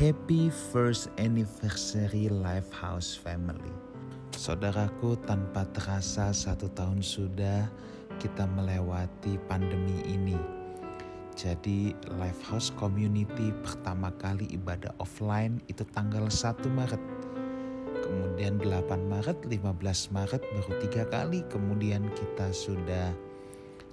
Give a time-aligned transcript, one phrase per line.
[0.00, 3.68] Happy first anniversary Lifehouse family.
[4.32, 7.68] Saudaraku, tanpa terasa satu tahun sudah
[8.16, 10.40] kita melewati pandemi ini.
[11.36, 17.02] Jadi Lifehouse Community pertama kali ibadah offline itu tanggal 1 Maret.
[18.00, 21.44] Kemudian 8 Maret, 15 Maret baru tiga kali.
[21.52, 23.12] Kemudian kita sudah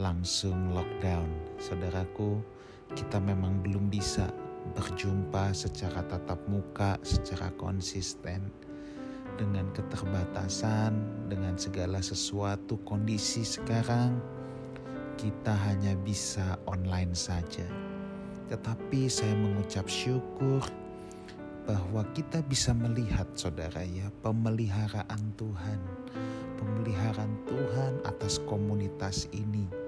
[0.00, 1.28] langsung lockdown.
[1.60, 2.40] Saudaraku,
[2.96, 4.32] kita memang belum bisa
[4.76, 8.52] berjumpa secara tatap muka, secara konsisten,
[9.40, 10.92] dengan keterbatasan,
[11.32, 14.20] dengan segala sesuatu kondisi sekarang,
[15.16, 17.64] kita hanya bisa online saja.
[18.52, 20.60] Tetapi saya mengucap syukur
[21.64, 25.80] bahwa kita bisa melihat saudara ya pemeliharaan Tuhan.
[26.60, 29.79] Pemeliharaan Tuhan atas komunitas ini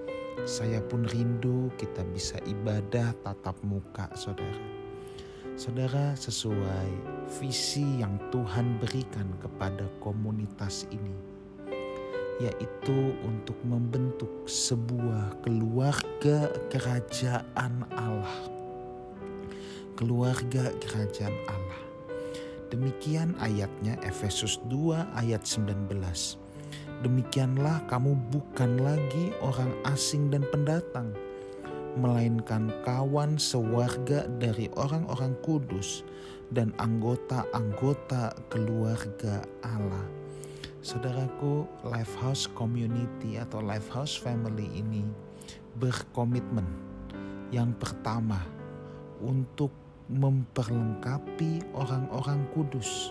[0.43, 4.67] saya pun rindu kita bisa ibadah tatap muka saudara.
[5.55, 6.91] Saudara sesuai
[7.39, 11.15] visi yang Tuhan berikan kepada komunitas ini.
[12.43, 18.41] Yaitu untuk membentuk sebuah keluarga kerajaan Allah.
[19.95, 21.83] Keluarga kerajaan Allah.
[22.73, 26.41] Demikian ayatnya Efesus 2 ayat 19
[27.03, 31.11] Demikianlah kamu bukan lagi orang asing dan pendatang,
[31.99, 36.07] melainkan kawan sewarga dari orang-orang kudus
[36.55, 40.07] dan anggota-anggota keluarga Allah.
[40.79, 45.03] Saudaraku, Lifehouse Community atau Lifehouse Family ini
[45.75, 46.67] berkomitmen
[47.51, 48.39] yang pertama
[49.19, 49.75] untuk
[50.07, 53.11] memperlengkapi orang-orang kudus.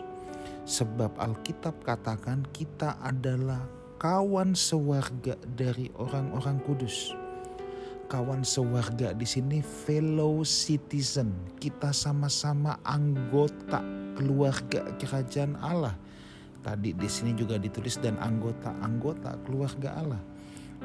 [0.64, 7.14] Sebab Alkitab katakan kita adalah kawan sewarga dari orang-orang kudus.
[8.10, 11.30] Kawan sewarga di sini fellow citizen.
[11.62, 13.78] Kita sama-sama anggota
[14.18, 15.94] keluarga kerajaan Allah.
[16.66, 20.22] Tadi di sini juga ditulis dan anggota-anggota keluarga Allah.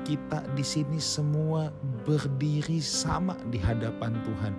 [0.04, 1.72] Kita di sini semua
[2.04, 4.54] berdiri sama di hadapan Tuhan.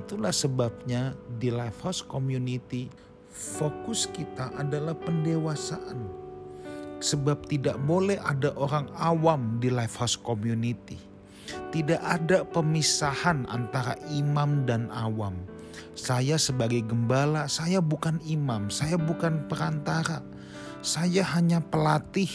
[0.00, 2.88] Itulah sebabnya di Lifehouse Community
[3.28, 6.21] fokus kita adalah pendewasaan
[7.02, 10.96] Sebab tidak boleh ada orang awam di Lifehouse Community.
[11.74, 15.34] Tidak ada pemisahan antara imam dan awam.
[15.98, 20.24] Saya sebagai gembala, saya bukan imam, saya bukan perantara.
[20.80, 22.30] Saya hanya pelatih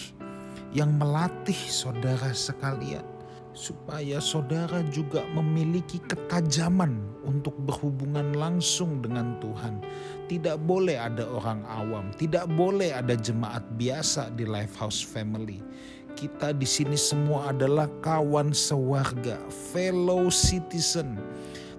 [0.76, 3.17] yang melatih saudara sekalian
[3.58, 9.82] supaya saudara juga memiliki ketajaman untuk berhubungan langsung dengan Tuhan.
[10.30, 15.66] Tidak boleh ada orang awam, tidak boleh ada jemaat biasa di Lifehouse Family.
[16.14, 19.42] Kita di sini semua adalah kawan sewarga,
[19.74, 21.18] fellow citizen.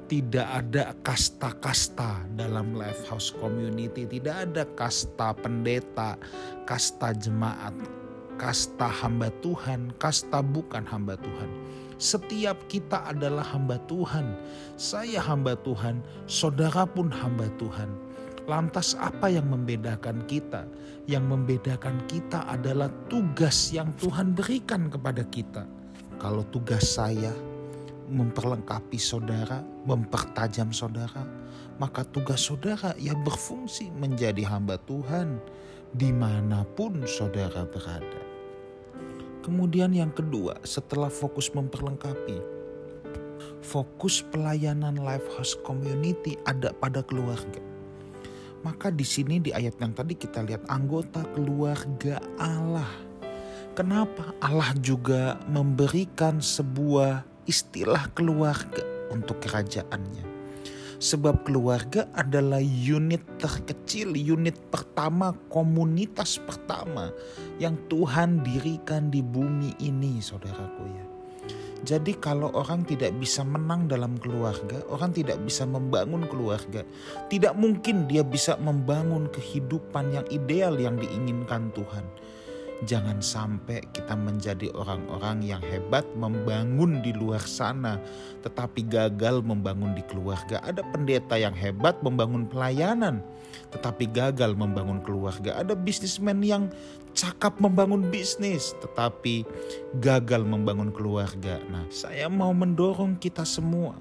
[0.09, 6.16] Tidak ada kasta-kasta dalam Lifehouse Community, tidak ada kasta pendeta,
[6.65, 7.77] kasta jemaat,
[8.38, 11.50] kasta hamba Tuhan, kasta bukan hamba Tuhan.
[11.99, 14.38] Setiap kita adalah hamba Tuhan.
[14.78, 15.99] Saya hamba Tuhan,
[16.31, 17.91] saudara pun hamba Tuhan.
[18.47, 20.65] Lantas apa yang membedakan kita?
[21.10, 25.66] Yang membedakan kita adalah tugas yang Tuhan berikan kepada kita.
[26.22, 27.34] Kalau tugas saya
[28.09, 31.27] memperlengkapi saudara, mempertajam saudara,
[31.77, 35.43] maka tugas saudara ya berfungsi menjadi hamba Tuhan
[35.93, 38.28] di mana pun saudara berada.
[39.48, 42.36] Kemudian yang kedua, setelah fokus memperlengkapi,
[43.64, 47.56] fokus pelayanan Lifehouse Community ada pada keluarga.
[48.60, 52.92] Maka di sini di ayat yang tadi kita lihat anggota keluarga Allah.
[53.72, 60.28] Kenapa Allah juga memberikan sebuah istilah keluarga untuk kerajaannya?
[60.98, 67.14] Sebab keluarga adalah unit terkecil, unit pertama, komunitas pertama
[67.62, 71.06] yang Tuhan dirikan di bumi ini, saudaraku ya.
[71.86, 76.82] Jadi kalau orang tidak bisa menang dalam keluarga, orang tidak bisa membangun keluarga,
[77.30, 82.03] tidak mungkin dia bisa membangun kehidupan yang ideal yang diinginkan Tuhan.
[82.86, 87.98] Jangan sampai kita menjadi orang-orang yang hebat membangun di luar sana,
[88.47, 90.63] tetapi gagal membangun di keluarga.
[90.63, 93.19] Ada pendeta yang hebat membangun pelayanan,
[93.75, 95.59] tetapi gagal membangun keluarga.
[95.59, 96.71] Ada bisnismen yang
[97.19, 99.42] cakap membangun bisnis, tetapi
[99.98, 101.59] gagal membangun keluarga.
[101.66, 103.98] Nah, saya mau mendorong kita semua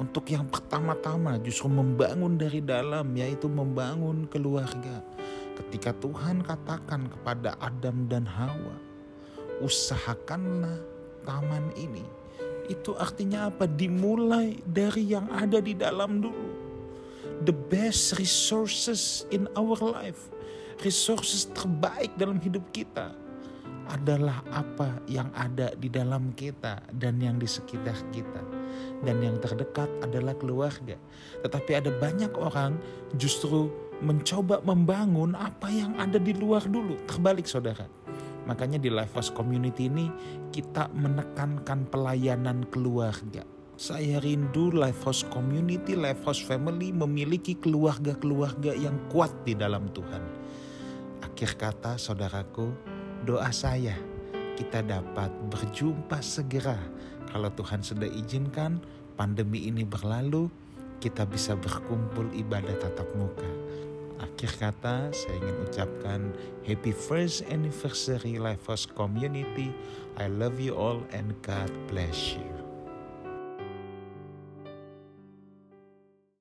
[0.00, 5.04] untuk yang pertama-tama justru membangun dari dalam, yaitu membangun keluarga
[5.56, 8.76] ketika Tuhan katakan kepada Adam dan Hawa,
[9.64, 10.76] usahakanlah
[11.24, 12.04] taman ini.
[12.66, 13.64] Itu artinya apa?
[13.70, 16.66] Dimulai dari yang ada di dalam dulu.
[17.44, 20.32] the best resources in our life.
[20.84, 23.12] Resources terbaik dalam hidup kita
[23.86, 28.40] adalah apa yang ada di dalam kita dan yang di sekitar kita.
[29.04, 30.96] Dan yang terdekat adalah keluarga.
[31.44, 32.76] Tetapi ada banyak orang
[33.16, 33.72] justru
[34.04, 37.00] mencoba membangun apa yang ada di luar dulu.
[37.08, 37.88] Terbalik saudara.
[38.46, 40.06] Makanya di Life House Community ini
[40.54, 43.42] kita menekankan pelayanan keluarga.
[43.76, 50.22] Saya rindu Life House Community, Life House Family memiliki keluarga-keluarga yang kuat di dalam Tuhan.
[51.20, 52.72] Akhir kata saudaraku,
[53.28, 53.92] doa saya
[54.56, 56.80] kita dapat berjumpa segera.
[57.28, 58.80] Kalau Tuhan sudah izinkan
[59.20, 60.48] pandemi ini berlalu,
[60.98, 63.48] kita bisa berkumpul ibadah tatap muka.
[64.16, 66.20] Akhir kata saya ingin ucapkan
[66.64, 69.76] happy first anniversary Life House Community.
[70.16, 72.55] I love you all and God bless you.